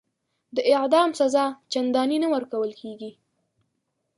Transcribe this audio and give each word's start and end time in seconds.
د 0.55 0.57
اعدام 0.73 1.09
سزا 1.19 1.45
چنداني 1.71 2.17
نه 2.23 2.27
ورکول 2.35 2.71
کیږي. 2.81 3.11